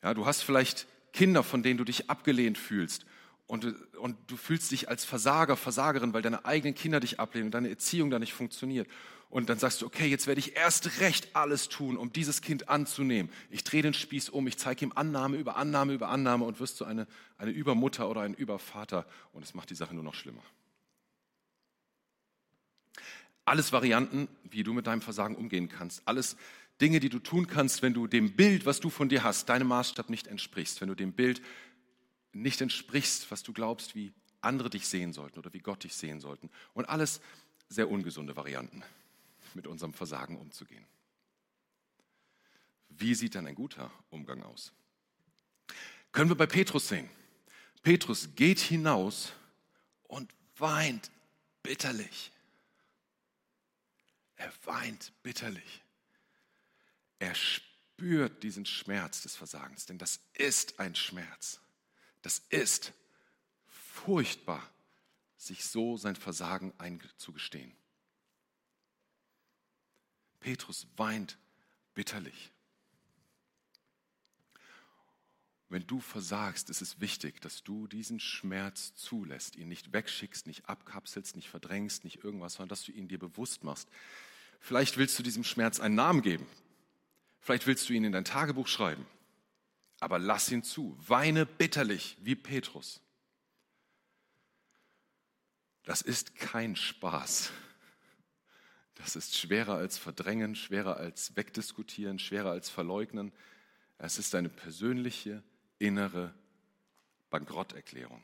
[0.02, 3.06] Ja, du hast vielleicht Kinder, von denen du dich abgelehnt fühlst.
[3.46, 3.64] Und,
[3.96, 7.68] und du fühlst dich als Versager, Versagerin, weil deine eigenen Kinder dich ablehnen und deine
[7.68, 8.88] Erziehung da nicht funktioniert.
[9.28, 12.68] Und dann sagst du, okay, jetzt werde ich erst recht alles tun, um dieses Kind
[12.68, 13.30] anzunehmen.
[13.50, 16.80] Ich drehe den Spieß um, ich zeige ihm Annahme über Annahme über Annahme und wirst
[16.80, 17.06] du eine,
[17.38, 19.06] eine Übermutter oder ein Übervater.
[19.32, 20.42] Und es macht die Sache nur noch schlimmer.
[23.44, 26.02] Alles Varianten, wie du mit deinem Versagen umgehen kannst.
[26.06, 26.36] Alles
[26.80, 29.68] Dinge, die du tun kannst, wenn du dem Bild, was du von dir hast, deinem
[29.68, 30.80] Maßstab nicht entsprichst.
[30.80, 31.40] Wenn du dem Bild
[32.42, 36.20] nicht entsprichst, was du glaubst, wie andere dich sehen sollten oder wie Gott dich sehen
[36.20, 36.50] sollten.
[36.74, 37.20] Und alles
[37.68, 38.82] sehr ungesunde Varianten,
[39.54, 40.84] mit unserem Versagen umzugehen.
[42.88, 44.72] Wie sieht dann ein guter Umgang aus?
[46.12, 47.10] Können wir bei Petrus sehen.
[47.82, 49.32] Petrus geht hinaus
[50.04, 51.10] und weint
[51.62, 52.32] bitterlich.
[54.36, 55.82] Er weint bitterlich.
[57.18, 61.60] Er spürt diesen Schmerz des Versagens, denn das ist ein Schmerz.
[62.26, 62.92] Das ist
[63.68, 64.60] furchtbar,
[65.36, 67.72] sich so sein Versagen einzugestehen.
[70.40, 71.38] Petrus weint
[71.94, 72.50] bitterlich.
[75.68, 80.68] Wenn du versagst, ist es wichtig, dass du diesen Schmerz zulässt, ihn nicht wegschickst, nicht
[80.68, 83.88] abkapselst, nicht verdrängst, nicht irgendwas, sondern dass du ihn dir bewusst machst.
[84.58, 86.48] Vielleicht willst du diesem Schmerz einen Namen geben.
[87.38, 89.06] Vielleicht willst du ihn in dein Tagebuch schreiben.
[90.00, 90.96] Aber lass ihn zu.
[91.06, 93.00] Weine bitterlich wie Petrus.
[95.84, 97.52] Das ist kein Spaß.
[98.96, 103.32] Das ist schwerer als verdrängen, schwerer als wegdiskutieren, schwerer als verleugnen.
[103.98, 105.42] Es ist eine persönliche
[105.78, 106.34] innere
[107.30, 108.22] Bankrotterklärung.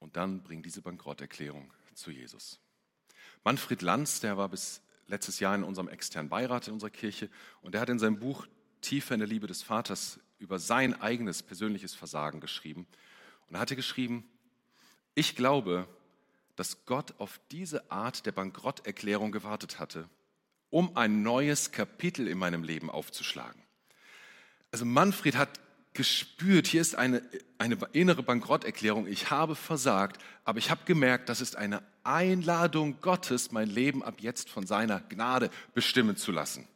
[0.00, 2.58] Und dann bring diese Bankrotterklärung zu Jesus.
[3.44, 7.28] Manfred Lanz, der war bis letztes Jahr in unserem externen Beirat in unserer Kirche
[7.62, 8.46] und der hat in seinem Buch
[8.80, 12.86] Tiefe in der Liebe des Vaters über sein eigenes persönliches Versagen geschrieben.
[13.48, 14.24] Und er hatte geschrieben,
[15.14, 15.86] ich glaube,
[16.56, 20.08] dass Gott auf diese Art der Bankrotterklärung gewartet hatte,
[20.70, 23.62] um ein neues Kapitel in meinem Leben aufzuschlagen.
[24.70, 25.60] Also Manfred hat
[25.92, 27.22] gespürt, hier ist eine,
[27.58, 33.52] eine innere Bankrotterklärung, ich habe versagt, aber ich habe gemerkt, das ist eine Einladung Gottes,
[33.52, 36.68] mein Leben ab jetzt von seiner Gnade bestimmen zu lassen.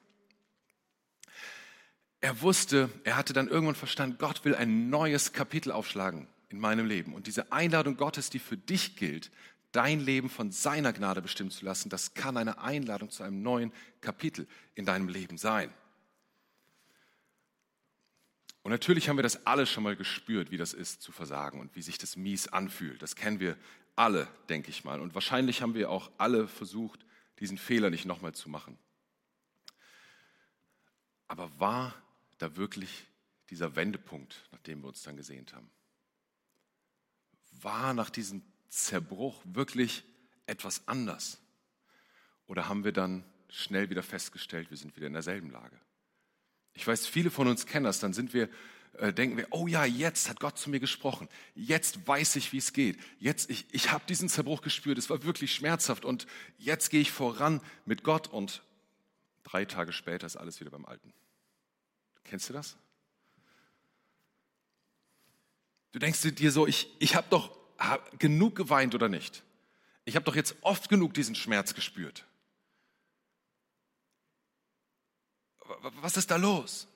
[2.21, 6.87] Er wusste, er hatte dann irgendwann verstanden, Gott will ein neues Kapitel aufschlagen in meinem
[6.87, 7.13] Leben.
[7.13, 9.31] Und diese Einladung Gottes, die für dich gilt,
[9.73, 13.73] dein Leben von seiner Gnade bestimmen zu lassen, das kann eine Einladung zu einem neuen
[14.01, 15.71] Kapitel in deinem Leben sein.
[18.65, 21.77] Und natürlich haben wir das alle schon mal gespürt, wie das ist zu versagen und
[21.77, 23.03] wie sich das mies anfühlt.
[23.03, 23.59] Das kennen wir
[23.95, 25.01] alle, denke ich mal.
[25.03, 27.05] Und wahrscheinlich haben wir auch alle versucht,
[27.41, 28.79] diesen Fehler nicht nochmal zu machen.
[31.29, 31.95] Aber war
[32.39, 33.05] da wirklich
[33.51, 35.71] dieser Wendepunkt, nach dem wir uns dann gesehnt haben?
[37.61, 40.05] War nach diesem Zerbruch wirklich
[40.47, 41.39] etwas anders?
[42.47, 45.79] Oder haben wir dann schnell wieder festgestellt, wir sind wieder in derselben Lage?
[46.75, 48.01] Ich weiß, viele von uns kennen das.
[48.01, 48.49] Dann sind wir
[48.99, 51.29] äh, denken wir, oh ja, jetzt hat Gott zu mir gesprochen.
[51.55, 52.99] Jetzt weiß ich, wie es geht.
[53.19, 54.99] Jetzt, ich, ich habe diesen Zerbruch gespürt.
[54.99, 56.05] Es war wirklich schmerzhaft.
[56.05, 56.27] Und
[56.59, 58.29] jetzt gehe ich voran mit Gott.
[58.29, 58.63] Und
[59.43, 61.13] drei Tage später ist alles wieder beim Alten.
[62.23, 62.77] Kennst du das?
[65.93, 69.43] Du denkst dir so, ich, ich habe doch hab genug geweint oder nicht?
[70.05, 72.25] Ich habe doch jetzt oft genug diesen Schmerz gespürt.
[76.01, 76.87] Was ist da los?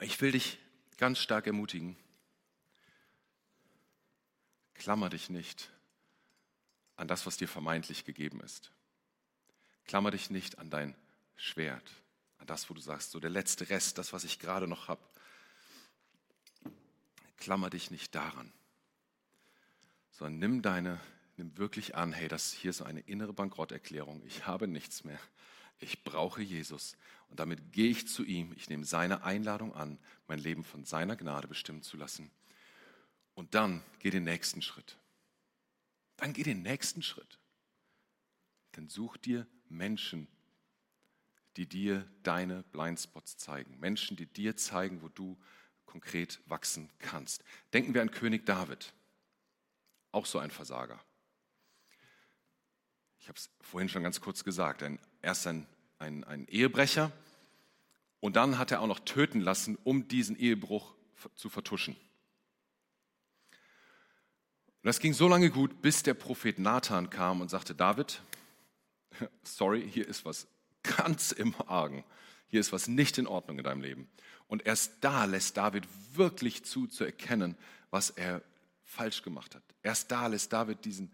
[0.00, 0.58] Ich will dich
[0.96, 1.96] ganz stark ermutigen.
[4.74, 5.70] Klammer dich nicht
[6.96, 8.70] an das, was dir vermeintlich gegeben ist.
[9.84, 10.94] Klammer dich nicht an dein
[11.36, 11.90] Schwert,
[12.38, 15.02] an das, wo du sagst, so der letzte Rest, das, was ich gerade noch habe.
[17.36, 18.52] Klammer dich nicht daran,
[20.12, 21.00] sondern nimm deine,
[21.36, 24.22] nimm wirklich an, hey, das hier ist eine innere Bankrotterklärung.
[24.24, 25.18] Ich habe nichts mehr.
[25.80, 26.96] Ich brauche Jesus.
[27.28, 28.52] Und damit gehe ich zu ihm.
[28.56, 32.30] Ich nehme seine Einladung an, mein Leben von seiner Gnade bestimmen zu lassen.
[33.34, 34.96] Und dann geh den nächsten Schritt.
[36.16, 37.38] Dann geh den nächsten Schritt.
[38.72, 40.28] Dann such dir Menschen,
[41.56, 43.78] die dir deine Blindspots zeigen.
[43.78, 45.38] Menschen, die dir zeigen, wo du
[45.86, 47.44] konkret wachsen kannst.
[47.72, 48.92] Denken wir an König David.
[50.10, 51.00] Auch so ein Versager.
[53.20, 54.82] Ich habe es vorhin schon ganz kurz gesagt.
[54.82, 55.66] Ein, erst ein,
[56.04, 57.10] ein, ein Ehebrecher
[58.20, 60.94] und dann hat er auch noch töten lassen, um diesen Ehebruch
[61.34, 61.96] zu vertuschen.
[63.50, 68.20] Und das ging so lange gut, bis der Prophet Nathan kam und sagte, David,
[69.42, 70.46] sorry, hier ist was
[70.82, 72.04] ganz im Argen.
[72.48, 74.08] Hier ist was nicht in Ordnung in deinem Leben.
[74.46, 77.56] Und erst da lässt David wirklich zu, zu erkennen,
[77.90, 78.42] was er
[78.84, 79.62] falsch gemacht hat.
[79.82, 81.10] Erst da lässt David diesen,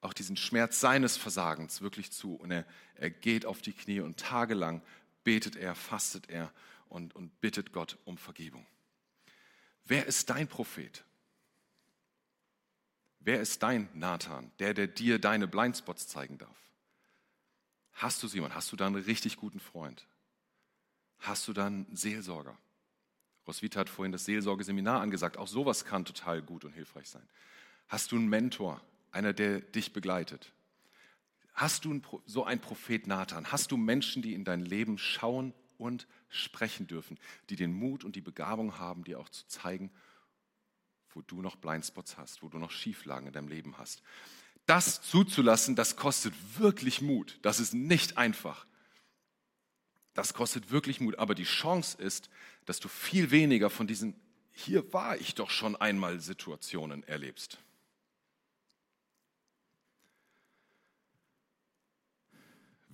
[0.00, 2.34] auch diesen Schmerz seines Versagens wirklich zu.
[2.34, 4.82] Und er, er geht auf die Knie und tagelang
[5.24, 6.52] betet er, fastet er
[6.88, 8.66] und, und bittet Gott um Vergebung.
[9.84, 11.04] Wer ist dein Prophet?
[13.20, 16.56] Wer ist dein Nathan, der, der dir deine Blindspots zeigen darf?
[17.92, 18.54] Hast du jemanden?
[18.54, 20.06] Hast du da einen richtig guten Freund?
[21.18, 22.56] Hast du da einen Seelsorger?
[23.46, 25.38] Roswitha hat vorhin das Seelsorgeseminar angesagt.
[25.38, 27.26] Auch sowas kann total gut und hilfreich sein.
[27.88, 28.80] Hast du einen Mentor,
[29.16, 30.52] einer, der dich begleitet?
[31.54, 33.50] Hast du so einen Prophet Nathan?
[33.50, 38.14] Hast du Menschen, die in dein Leben schauen und sprechen dürfen, die den Mut und
[38.14, 39.90] die Begabung haben, dir auch zu zeigen,
[41.14, 44.02] wo du noch Blindspots hast, wo du noch Schieflagen in deinem Leben hast?
[44.66, 47.38] Das zuzulassen, das kostet wirklich Mut.
[47.40, 48.66] Das ist nicht einfach.
[50.12, 51.18] Das kostet wirklich Mut.
[51.18, 52.28] Aber die Chance ist,
[52.66, 54.14] dass du viel weniger von diesen,
[54.52, 57.58] hier war ich doch schon einmal Situationen erlebst.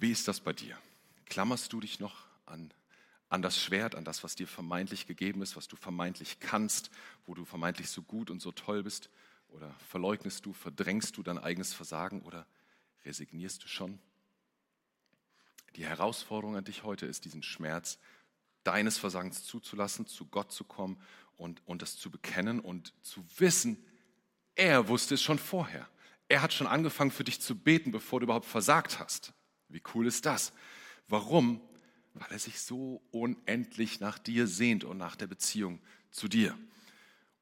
[0.02, 0.76] Wie ist das bei dir?
[1.26, 2.74] Klammerst du dich noch an,
[3.28, 6.90] an das Schwert, an das, was dir vermeintlich gegeben ist, was du vermeintlich kannst,
[7.24, 9.10] wo du vermeintlich so gut und so toll bist?
[9.50, 12.48] Oder verleugnest du, verdrängst du dein eigenes Versagen oder
[13.04, 14.00] resignierst du schon?
[15.76, 18.00] Die Herausforderung an dich heute ist, diesen Schmerz
[18.64, 21.00] deines Versagens zuzulassen, zu Gott zu kommen
[21.36, 23.76] und, und das zu bekennen und zu wissen,
[24.56, 25.88] er wusste es schon vorher.
[26.26, 29.32] Er hat schon angefangen für dich zu beten, bevor du überhaupt versagt hast.
[29.72, 30.52] Wie cool ist das?
[31.08, 31.60] Warum?
[32.14, 35.80] Weil er sich so unendlich nach dir sehnt und nach der Beziehung
[36.10, 36.58] zu dir.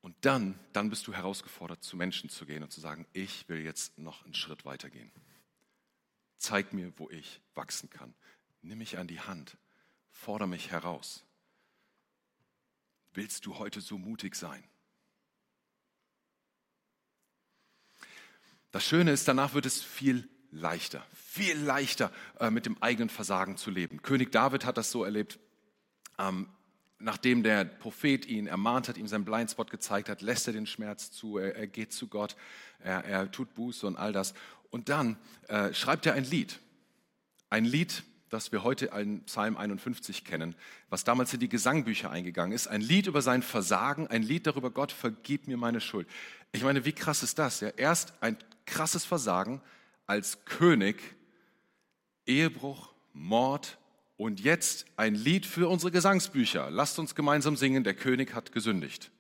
[0.00, 3.60] Und dann, dann bist du herausgefordert, zu Menschen zu gehen und zu sagen, ich will
[3.60, 5.10] jetzt noch einen Schritt weitergehen.
[6.38, 8.14] Zeig mir, wo ich wachsen kann.
[8.62, 9.58] Nimm mich an die Hand.
[10.10, 11.24] Fordere mich heraus.
[13.12, 14.64] Willst du heute so mutig sein?
[18.70, 23.56] Das Schöne ist, danach wird es viel leichter, viel leichter äh, mit dem eigenen Versagen
[23.56, 24.02] zu leben.
[24.02, 25.38] König David hat das so erlebt.
[26.18, 26.48] Ähm,
[26.98, 31.10] nachdem der Prophet ihn ermahnt hat, ihm seinen Blindspot gezeigt hat, lässt er den Schmerz
[31.10, 32.36] zu, er, er geht zu Gott,
[32.78, 34.34] er, er, tut Buße und all das.
[34.70, 35.16] Und dann
[35.48, 36.60] äh, schreibt er ein Lied.
[37.48, 40.54] Ein Lied, das wir heute in Psalm 51 kennen,
[40.88, 42.68] was damals in die Gesangbücher eingegangen ist.
[42.68, 46.06] Ein Lied über sein Versagen, ein Lied darüber, Gott, vergib mir meine Schuld.
[46.52, 47.60] Ich meine, wie krass ist das?
[47.60, 47.70] Ja?
[47.70, 48.36] Erst ein
[48.66, 49.60] krasses Versagen,
[50.11, 51.01] als König,
[52.27, 53.79] Ehebruch, Mord
[54.16, 56.68] und jetzt ein Lied für unsere Gesangsbücher.
[56.68, 59.12] Lasst uns gemeinsam singen, der König hat gesündigt.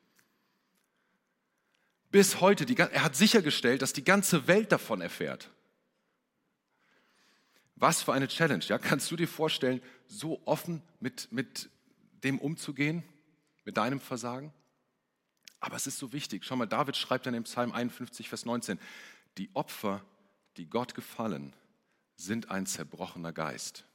[2.10, 5.48] Bis heute, die, er hat sichergestellt, dass die ganze Welt davon erfährt.
[7.76, 8.64] Was für eine Challenge.
[8.64, 8.78] Ja?
[8.78, 11.70] Kannst du dir vorstellen, so offen mit, mit
[12.24, 13.04] dem umzugehen,
[13.64, 14.52] mit deinem Versagen?
[15.60, 16.44] Aber es ist so wichtig.
[16.44, 18.80] Schau mal, David schreibt dann im Psalm 51, Vers 19,
[19.38, 20.04] die Opfer
[20.56, 21.54] die Gott gefallen,
[22.16, 23.86] sind ein zerbrochener Geist.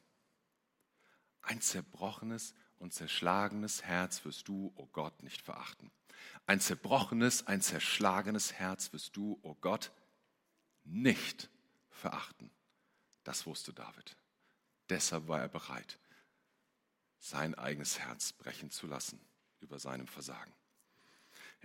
[1.41, 5.91] Ein zerbrochenes und zerschlagenes Herz wirst du, o oh Gott, nicht verachten.
[6.47, 9.91] Ein zerbrochenes, ein zerschlagenes Herz wirst du, o oh Gott,
[10.83, 11.49] nicht
[11.89, 12.49] verachten.
[13.23, 14.15] Das wusste David.
[14.89, 15.99] Deshalb war er bereit,
[17.19, 19.19] sein eigenes Herz brechen zu lassen
[19.59, 20.53] über seinem Versagen.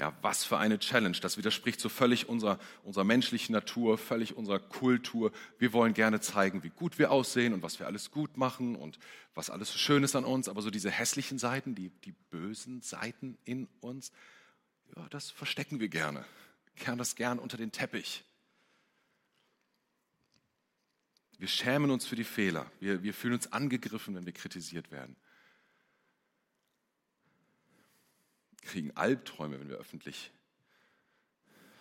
[0.01, 1.19] Ja, was für eine Challenge.
[1.21, 5.31] Das widerspricht so völlig unserer, unserer menschlichen Natur, völlig unserer Kultur.
[5.59, 8.99] Wir wollen gerne zeigen, wie gut wir aussehen und was wir alles gut machen und
[9.35, 10.49] was alles so schön ist an uns.
[10.49, 14.11] Aber so diese hässlichen Seiten, die, die bösen Seiten in uns,
[14.97, 16.25] ja, das verstecken wir gerne.
[16.77, 18.25] Kehren das gern unter den Teppich.
[21.37, 22.73] Wir schämen uns für die Fehler.
[22.81, 25.15] Wir, wir fühlen uns angegriffen, wenn wir kritisiert werden.
[28.71, 30.33] Kriegen Albträume, wenn wir öffentlich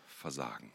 [0.08, 0.74] versagen.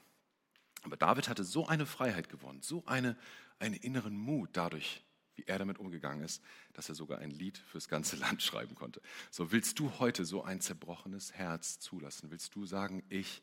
[0.83, 3.17] Aber David hatte so eine Freiheit gewonnen, so eine,
[3.59, 5.03] einen inneren Mut dadurch,
[5.35, 9.03] wie er damit umgegangen ist, dass er sogar ein Lied fürs ganze Land schreiben konnte.
[9.31, 12.31] So willst du heute so ein zerbrochenes Herz zulassen?
[12.31, 13.43] Willst du sagen, ich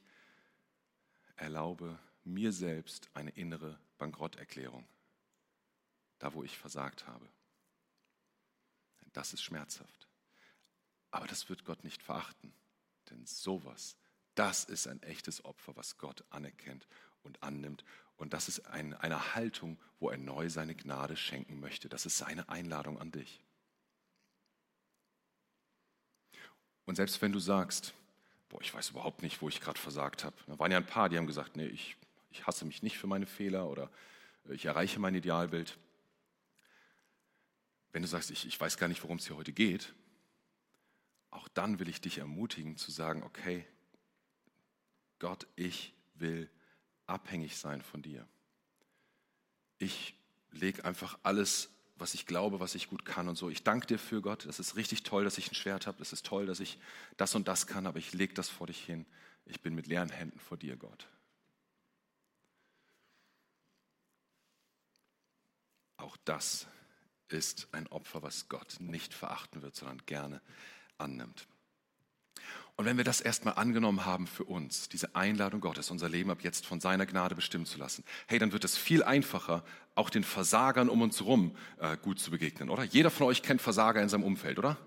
[1.36, 4.88] erlaube mir selbst eine innere Bankrotterklärung,
[6.20, 7.28] da wo ich versagt habe?
[9.12, 10.08] Das ist schmerzhaft.
[11.10, 12.54] Aber das wird Gott nicht verachten.
[13.12, 13.96] Denn sowas,
[14.36, 16.88] das ist ein echtes Opfer, was Gott anerkennt
[17.24, 17.84] und annimmt.
[18.18, 21.90] Und das ist ein, eine Haltung, wo er neu seine Gnade schenken möchte.
[21.90, 23.44] Das ist seine Einladung an dich.
[26.86, 27.94] Und selbst wenn du sagst,
[28.50, 30.36] boah, ich weiß überhaupt nicht, wo ich gerade versagt habe.
[30.48, 31.96] Da waren ja ein paar, die haben gesagt, nee, ich,
[32.32, 33.90] ich hasse mich nicht für meine Fehler oder
[34.50, 35.78] ich erreiche mein Idealbild.
[37.94, 39.94] Wenn du sagst, ich, ich weiß gar nicht, worum es hier heute geht,
[41.32, 43.66] auch dann will ich dich ermutigen zu sagen, okay,
[45.20, 46.50] Gott, ich will
[47.08, 48.28] abhängig sein von dir.
[49.78, 50.16] Ich
[50.52, 53.50] lege einfach alles, was ich glaube, was ich gut kann und so.
[53.50, 54.46] Ich danke dir für Gott.
[54.46, 55.98] Das ist richtig toll, dass ich ein Schwert habe.
[56.00, 56.80] Das ist toll, dass ich
[57.18, 59.06] das und das kann, aber ich lege das vor dich hin.
[59.46, 61.08] Ich bin mit leeren Händen vor dir, Gott.
[65.98, 66.68] Auch das
[67.30, 70.42] ist ein Opfer, was Gott nicht verachten wird, sondern gerne
[71.02, 71.48] annimmt.
[72.78, 76.40] Und wenn wir das erstmal angenommen haben für uns, diese Einladung Gottes, unser Leben ab
[76.42, 80.24] jetzt von seiner Gnade bestimmen zu lassen, hey, dann wird es viel einfacher, auch den
[80.24, 82.84] Versagern um uns herum äh, gut zu begegnen, oder?
[82.84, 84.78] Jeder von euch kennt Versager in seinem Umfeld, oder?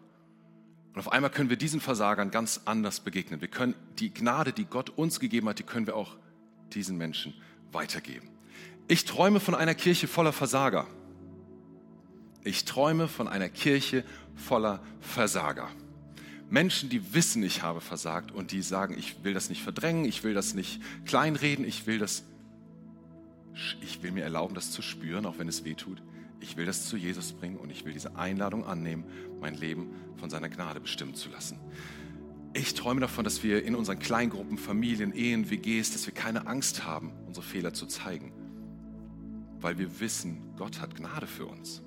[0.93, 3.41] Und auf einmal können wir diesen Versagern ganz anders begegnen.
[3.41, 6.17] Wir können die Gnade, die Gott uns gegeben hat, die können wir auch
[6.73, 7.35] diesen Menschen
[7.71, 8.29] weitergeben.
[8.89, 10.87] Ich träume von einer Kirche voller Versager.
[12.43, 15.71] Ich träume von einer Kirche voller Versager.
[16.55, 20.23] Menschen, die wissen, ich habe versagt und die sagen, ich will das nicht verdrängen, ich
[20.23, 22.23] will das nicht kleinreden, ich will das,
[23.83, 26.01] ich will mir erlauben, das zu spüren, auch wenn es weh tut.
[26.39, 29.05] Ich will das zu Jesus bringen und ich will diese Einladung annehmen,
[29.41, 31.59] mein Leben von seiner Gnade bestimmen zu lassen.
[32.53, 36.85] Ich träume davon, dass wir in unseren Kleingruppen, Familien, Ehen, WGs, dass wir keine Angst
[36.85, 38.33] haben, unsere Fehler zu zeigen,
[39.59, 41.83] weil wir wissen, Gott hat Gnade für uns.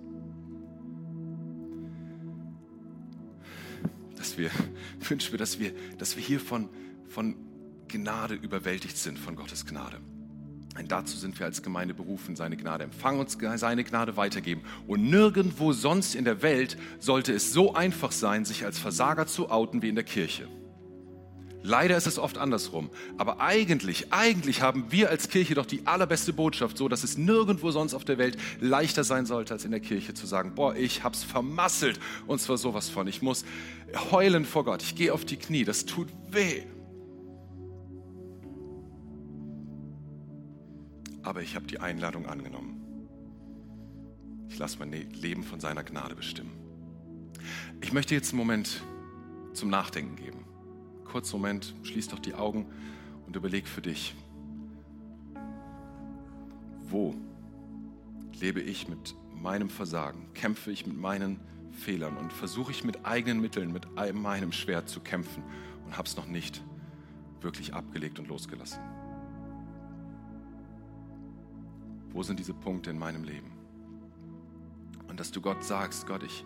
[4.27, 4.51] Dass wir,
[5.09, 6.69] wünschen wir, dass wir, dass wir hier von,
[7.07, 7.35] von
[7.87, 9.99] Gnade überwältigt sind, von Gottes Gnade.
[10.77, 14.61] Und dazu sind wir als Gemeinde berufen, seine Gnade empfangen und seine Gnade weitergeben.
[14.85, 19.49] Und nirgendwo sonst in der Welt sollte es so einfach sein, sich als Versager zu
[19.49, 20.47] outen wie in der Kirche.
[21.67, 22.89] Leider ist es oft andersrum.
[23.17, 27.71] Aber eigentlich, eigentlich haben wir als Kirche doch die allerbeste Botschaft, so dass es nirgendwo
[27.71, 31.03] sonst auf der Welt leichter sein sollte, als in der Kirche zu sagen, boah, ich
[31.03, 31.99] hab's vermasselt.
[32.25, 33.05] Und zwar sowas von.
[33.07, 33.43] Ich muss
[34.11, 34.81] heulen vor Gott.
[34.81, 35.65] Ich gehe auf die Knie.
[35.65, 36.63] Das tut weh.
[41.21, 42.81] Aber ich habe die Einladung angenommen.
[44.47, 46.53] Ich lasse mein Leben von seiner Gnade bestimmen.
[47.81, 48.81] Ich möchte jetzt einen Moment
[49.51, 50.36] zum Nachdenken geben
[51.07, 52.65] kurzen Moment, schließ doch die Augen
[53.25, 54.15] und überleg für dich,
[56.83, 57.15] wo
[58.39, 61.39] lebe ich mit meinem Versagen, kämpfe ich mit meinen
[61.71, 65.43] Fehlern und versuche ich mit eigenen Mitteln, mit meinem Schwert zu kämpfen
[65.85, 66.63] und habe es noch nicht
[67.41, 68.79] wirklich abgelegt und losgelassen.
[72.09, 73.51] Wo sind diese Punkte in meinem Leben?
[75.07, 76.43] Und dass du Gott sagst, Gott, ich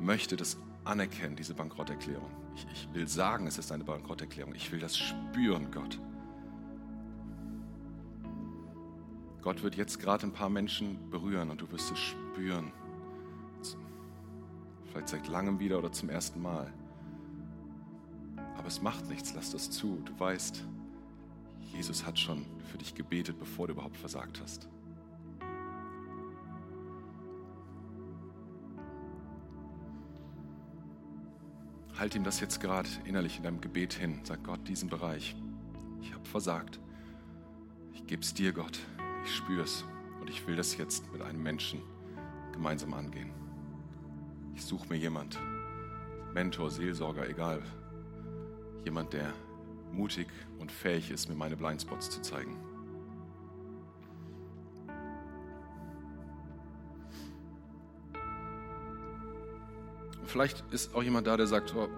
[0.00, 2.30] möchte das anerkennen, diese Bankrotterklärung.
[2.54, 4.54] Ich, ich will sagen, es ist eine Bankrotterklärung.
[4.54, 5.98] Ich will das spüren, Gott.
[9.42, 12.72] Gott wird jetzt gerade ein paar Menschen berühren und du wirst es spüren.
[14.86, 16.72] Vielleicht seit langem wieder oder zum ersten Mal.
[18.56, 20.00] Aber es macht nichts, lass das zu.
[20.04, 20.64] Du weißt,
[21.74, 24.68] Jesus hat schon für dich gebetet, bevor du überhaupt versagt hast.
[32.02, 34.18] Halt ihm das jetzt gerade innerlich in deinem Gebet hin.
[34.24, 35.36] Sag Gott, diesen Bereich,
[36.00, 36.80] ich habe versagt.
[37.94, 38.80] Ich gebe es dir, Gott.
[39.24, 39.84] Ich spüre es.
[40.20, 41.80] Und ich will das jetzt mit einem Menschen
[42.52, 43.30] gemeinsam angehen.
[44.56, 45.38] Ich suche mir jemand,
[46.34, 47.62] Mentor, Seelsorger, egal.
[48.84, 49.32] Jemand, der
[49.92, 50.26] mutig
[50.58, 52.56] und fähig ist, mir meine Blindspots zu zeigen.
[60.24, 61.88] Vielleicht ist auch jemand da, der sagt, oh,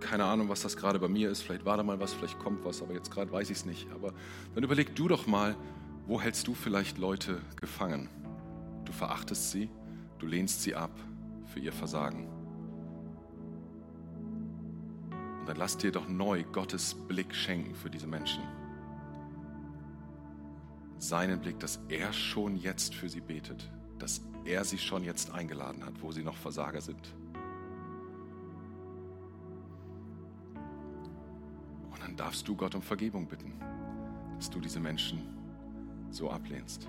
[0.00, 2.64] keine Ahnung, was das gerade bei mir ist, vielleicht war da mal was, vielleicht kommt
[2.64, 3.90] was, aber jetzt gerade weiß ich es nicht.
[3.92, 4.12] Aber
[4.54, 5.56] dann überleg du doch mal,
[6.06, 8.08] wo hältst du vielleicht Leute gefangen?
[8.84, 9.70] Du verachtest sie,
[10.18, 10.92] du lehnst sie ab
[11.46, 12.28] für ihr Versagen.
[15.40, 18.42] Und dann lass dir doch neu Gottes Blick schenken für diese Menschen.
[20.98, 25.84] Seinen Blick, dass er schon jetzt für sie betet, dass er sie schon jetzt eingeladen
[25.84, 27.14] hat, wo sie noch Versager sind.
[32.18, 33.52] Darfst du Gott um Vergebung bitten,
[34.36, 35.22] dass du diese Menschen
[36.10, 36.88] so ablehnst.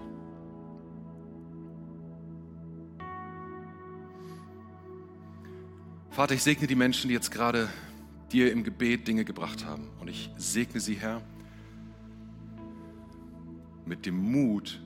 [6.09, 7.69] Vater, ich segne die Menschen, die jetzt gerade
[8.31, 9.87] dir im Gebet Dinge gebracht haben.
[9.99, 11.21] Und ich segne sie, Herr,
[13.85, 14.81] mit dem Mut,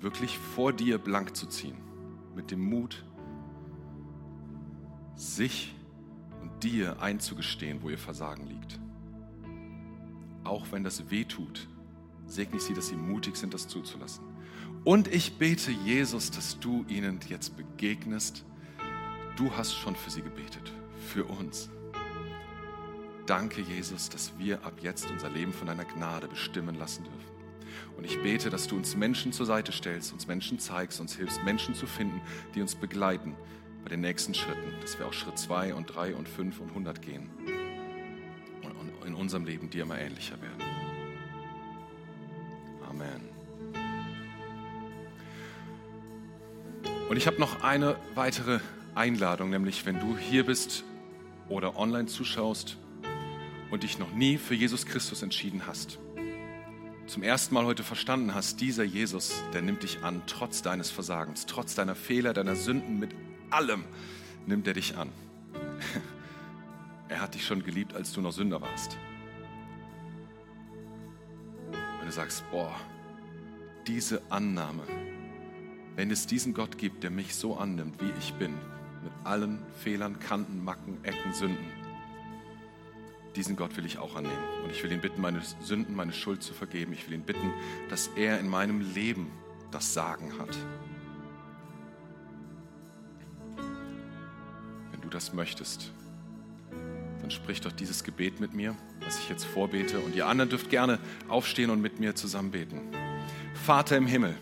[0.00, 1.76] wirklich vor dir blank zu ziehen.
[2.34, 3.04] Mit dem Mut,
[5.14, 5.74] sich
[6.40, 8.78] und dir einzugestehen, wo ihr Versagen liegt
[10.46, 11.68] auch wenn das weh tut,
[12.26, 14.24] segne ich sie, dass sie mutig sind, das zuzulassen.
[14.84, 18.44] Und ich bete, Jesus, dass du ihnen jetzt begegnest.
[19.36, 20.72] Du hast schon für sie gebetet,
[21.08, 21.68] für uns.
[23.26, 27.36] Danke, Jesus, dass wir ab jetzt unser Leben von deiner Gnade bestimmen lassen dürfen.
[27.96, 31.42] Und ich bete, dass du uns Menschen zur Seite stellst, uns Menschen zeigst, uns hilfst,
[31.44, 32.20] Menschen zu finden,
[32.54, 33.34] die uns begleiten
[33.82, 37.02] bei den nächsten Schritten, dass wir auch Schritt 2 und 3 und 5 und 100
[37.02, 37.55] gehen
[39.06, 40.62] in unserem Leben dir immer ähnlicher werden.
[42.88, 43.36] Amen.
[47.08, 48.60] Und ich habe noch eine weitere
[48.94, 50.84] Einladung, nämlich wenn du hier bist
[51.48, 52.76] oder online zuschaust
[53.70, 55.98] und dich noch nie für Jesus Christus entschieden hast,
[57.06, 61.46] zum ersten Mal heute verstanden hast, dieser Jesus, der nimmt dich an, trotz deines Versagens,
[61.46, 63.10] trotz deiner Fehler, deiner Sünden, mit
[63.50, 63.84] allem
[64.46, 65.10] nimmt er dich an.
[67.08, 68.96] Er hat dich schon geliebt, als du noch Sünder warst.
[71.98, 72.74] Wenn du sagst, boah,
[73.86, 74.82] diese Annahme,
[75.94, 78.54] wenn es diesen Gott gibt, der mich so annimmt, wie ich bin,
[79.02, 81.66] mit allen Fehlern, Kanten, Macken, Ecken, Sünden,
[83.36, 84.34] diesen Gott will ich auch annehmen.
[84.64, 86.92] Und ich will ihn bitten, meine Sünden, meine Schuld zu vergeben.
[86.92, 87.52] Ich will ihn bitten,
[87.90, 89.30] dass er in meinem Leben
[89.70, 90.56] das Sagen hat.
[94.90, 95.92] Wenn du das möchtest,
[97.26, 99.98] dann sprich doch dieses Gebet mit mir, was ich jetzt vorbete.
[99.98, 102.80] Und ihr anderen dürft gerne aufstehen und mit mir zusammen beten.
[103.64, 104.36] Vater im Himmel.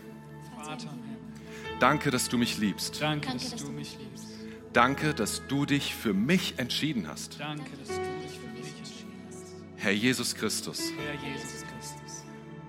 [0.55, 1.79] Vater im Himmel.
[1.79, 3.01] Danke, dass du mich liebst.
[3.01, 4.27] Danke, dass du mich liebst.
[4.71, 7.39] Danke, dass du dich für mich entschieden hast.
[7.39, 9.55] Danke, dass du dich für mich entschieden hast.
[9.77, 10.91] Herr Jesus Christus.
[10.95, 12.23] Herr Jesus Christus.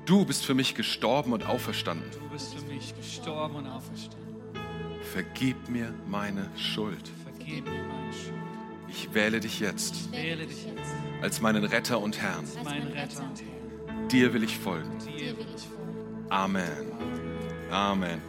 [0.07, 2.11] Du bist für mich gestorben und auferstanden.
[2.11, 4.25] Du bist für mich gestorben und auferstanden.
[5.13, 7.11] Vergib mir meine Schuld.
[7.23, 8.56] Vergib mir meine Schuld.
[8.89, 12.45] Ich wähle dich jetzt, wähle dich jetzt als meinen Retter und Herrn.
[14.11, 14.91] Dir will ich folgen.
[16.29, 16.93] Amen.
[17.71, 18.21] Amen.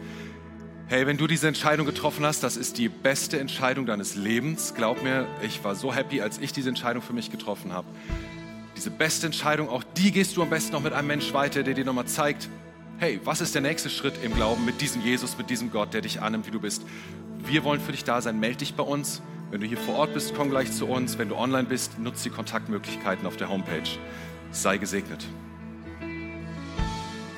[0.86, 4.74] Hey, wenn du diese Entscheidung getroffen hast, das ist die beste Entscheidung deines Lebens.
[4.74, 7.86] Glaub mir, ich war so happy, als ich diese Entscheidung für mich getroffen habe.
[8.74, 11.74] Diese beste Entscheidung, auch die gehst du am besten noch mit einem Mensch weiter, der
[11.74, 12.48] dir nochmal zeigt,
[12.98, 16.00] hey, was ist der nächste Schritt im Glauben mit diesem Jesus, mit diesem Gott, der
[16.00, 16.82] dich annimmt, wie du bist.
[17.38, 18.40] Wir wollen für dich da sein.
[18.40, 19.20] Meld dich bei uns.
[19.50, 21.16] Wenn du hier vor Ort bist, komm gleich zu uns.
[21.16, 23.88] Wenn du online bist, nutze die Kontaktmöglichkeiten auf der Homepage.
[24.50, 25.26] Sei gesegnet.